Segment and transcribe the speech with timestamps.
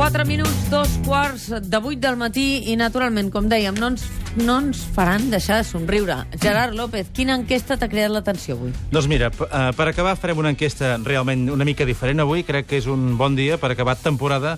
[0.00, 4.06] 4 minuts, dos quarts de 8 del matí i, naturalment, com dèiem, no ens,
[4.40, 6.16] no ens faran deixar de somriure.
[6.40, 8.72] Gerard López, quina enquesta t'ha cridat l'atenció avui?
[8.94, 12.46] Doncs mira, eh, per acabar farem una enquesta realment una mica diferent avui.
[12.48, 14.56] Crec que és un bon dia per acabar temporada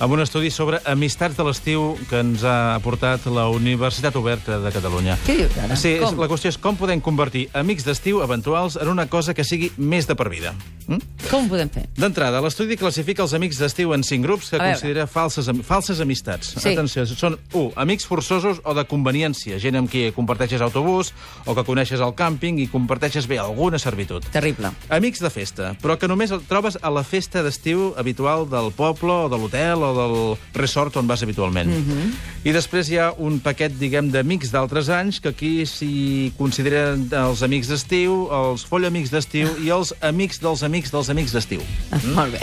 [0.00, 4.72] amb un estudi sobre amistats de l'estiu que ens ha aportat la Universitat Oberta de
[4.74, 5.16] Catalunya.
[5.26, 5.76] Què dius, ara?
[5.76, 6.18] Sí, Com?
[6.18, 10.06] la qüestió és com podem convertir amics d'estiu eventuals en una cosa que sigui més
[10.08, 10.54] de per vida.
[10.88, 10.98] Mm?
[11.30, 11.84] Com ho podem fer?
[11.96, 16.54] D'entrada, l'estudi classifica els amics d'estiu en cinc grups que considera falses, am- falses amistats.
[16.58, 16.72] Sí.
[16.72, 17.72] Atenció, són 1.
[17.76, 21.12] Amics forçosos o de conveniència, gent amb qui comparteixes autobús
[21.46, 24.24] o que coneixes al càmping i comparteixes bé alguna servitud.
[24.32, 24.72] Terrible.
[24.90, 29.12] Amics de festa, però que només el trobes a la festa d'estiu habitual del poble
[29.12, 30.16] o de l'hotel o del
[30.54, 31.70] resort on vas habitualment.
[32.42, 37.42] I després hi ha un paquet, diguem, d'amics d'altres anys, que aquí s'hi consideren els
[37.46, 41.62] amics d'estiu, els follamics d'estiu i els amics dels amics dels amics d'estiu.
[41.92, 42.42] Ah, Molt bé.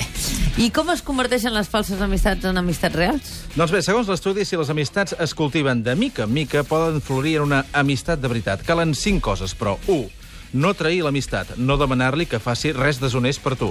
[0.60, 3.34] I com es converteixen les falses amistats en amistats reals?
[3.56, 7.38] Doncs bé, segons l'estudi, si les amistats es cultiven de mica en mica, poden florir
[7.40, 8.64] en una amistat de veritat.
[8.68, 10.19] Calen cinc coses, però 1.
[10.50, 13.68] No trair l'amistat, no demanar-li que faci res deshonest per tu.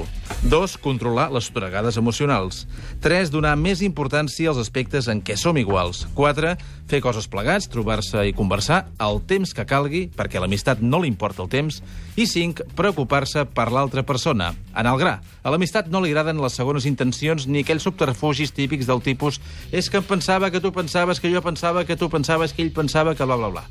[0.47, 0.77] 2.
[0.79, 2.69] Controlar les sotragades emocionals.
[3.03, 3.33] 3.
[3.34, 6.05] Donar més importància als aspectes en què som iguals.
[6.15, 6.53] 4.
[6.89, 11.43] Fer coses plegats, trobar-se i conversar el temps que calgui, perquè l'amistat no li importa
[11.43, 11.81] el temps.
[12.15, 12.69] I 5.
[12.79, 14.53] Preocupar-se per l'altra persona.
[14.79, 18.87] En el gra, a l'amistat no li agraden les segones intencions ni aquells subterfugis típics
[18.87, 19.43] del tipus
[19.75, 22.71] és que em pensava que tu pensaves que jo pensava que tu pensaves que ell
[22.71, 23.67] pensava que bla, bla, bla.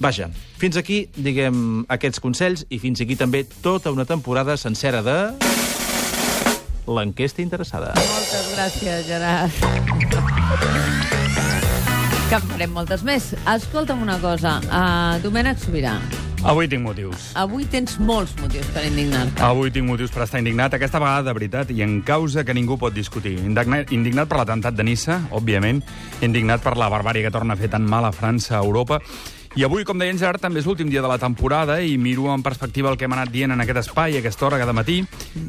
[0.00, 2.29] Vaja, fins aquí, diguem, aquests consells
[2.70, 5.34] i fins aquí també tota una temporada sencera de...
[6.90, 7.92] L'enquesta interessada.
[7.94, 9.52] Moltes gràcies, Gerard.
[12.30, 13.34] Que en farem moltes més.
[13.46, 14.58] Escolta'm una cosa.
[14.70, 15.98] Uh, Domènec Sobirà,
[16.40, 17.32] Avui tinc motius.
[17.36, 19.42] avui tens molts motius per indignar-te.
[19.44, 22.78] Avui tinc motius per estar indignat, aquesta vegada de veritat, i en causa que ningú
[22.80, 23.34] pot discutir.
[23.44, 25.82] Indignat, indignat per l'atemptat de Nissa, òbviament,
[26.24, 29.02] indignat per la barbària que torna a fer tan mal a França, a Europa,
[29.58, 32.28] i avui, com deia en Gerard, també és l'últim dia de la temporada i miro
[32.30, 35.00] en perspectiva el que hem anat dient en aquest espai, aquesta hora, cada matí,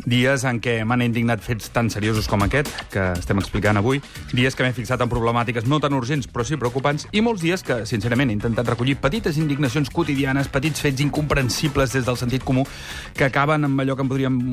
[0.09, 4.01] dies en què m'han indignat fets tan seriosos com aquest, que estem explicant avui,
[4.33, 7.61] dies que m'he fixat en problemàtiques no tan urgents, però sí preocupants, i molts dies
[7.61, 12.65] que, sincerament, he intentat recollir petites indignacions quotidianes, petits fets incomprensibles des del sentit comú,
[13.13, 14.43] que acaben amb allò que em podríem...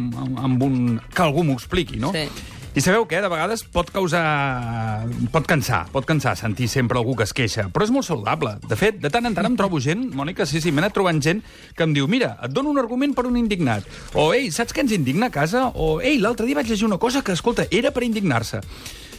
[0.45, 0.79] amb un...
[1.09, 2.13] que algú m'ho expliqui, no?
[2.13, 2.29] Sí.
[2.79, 3.19] I sabeu què?
[3.19, 4.21] De vegades pot causar...
[5.35, 8.53] pot cansar, pot cansar sentir sempre algú que es queixa, però és molt saludable.
[8.71, 11.19] De fet, de tant en tant em trobo gent, Mònica, sí, sí, m'he anat trobant
[11.19, 11.41] gent
[11.75, 13.89] que em diu, mira, et dono un argument per un indignat.
[14.15, 15.65] O, ei, saps què ens indigna a casa?
[15.75, 18.63] O, ei, l'altre dia vaig llegir una cosa que, escolta, era per indignar-se.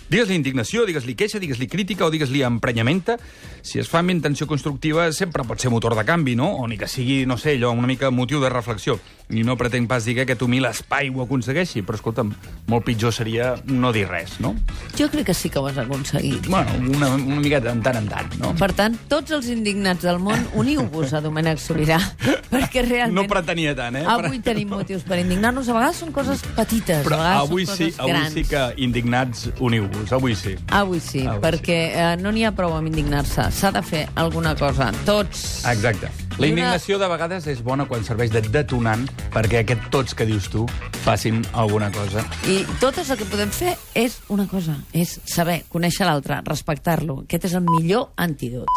[0.10, 3.20] Digues-li indignació, digues-li queixa, digues-li crítica o digues-li emprenyamenta.
[3.60, 6.48] Si es fa amb intenció constructiva, sempre pot ser motor de canvi, no?
[6.64, 9.02] O ni que sigui, no sé, allò, una mica motiu de reflexió.
[9.30, 12.32] I no pretenc pas dir que aquest humil espai ho aconsegueixi, però, escolta'm,
[12.72, 14.56] molt pitjor seria no dir res, no?
[14.98, 16.48] Jo crec que sí que ho has aconseguit.
[16.50, 18.56] Bueno, una, una miqueta de tant en tant, no?
[18.58, 22.00] Per tant, tots els indignats del món, uniu-vos a Domènec Sobirà,
[22.54, 23.20] perquè realment...
[23.20, 24.06] No pretenia tant, eh?
[24.10, 25.70] Avui tenim motius per indignar-nos.
[25.70, 28.34] A vegades són coses petites, Però a vegades avui són sí, coses avui grans.
[28.34, 30.56] sí que indignats uniu-vos, avui sí.
[30.74, 33.52] Avui sí, Avui perquè eh, no n'hi ha prou amb indignar-se.
[33.54, 34.90] S'ha de fer alguna cosa.
[35.06, 35.46] Tots.
[35.70, 36.10] Exacte.
[36.40, 39.02] La indignació de vegades és bona quan serveix de detonant
[39.34, 40.64] perquè aquest tots que dius tu
[41.04, 42.24] facin alguna cosa.
[42.48, 47.26] I tot el que podem fer és una cosa, és saber, conèixer l'altre, respectar-lo.
[47.28, 48.72] Aquest és el millor antídot.